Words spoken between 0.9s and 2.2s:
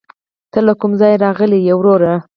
ځايه راغلې؟ وروره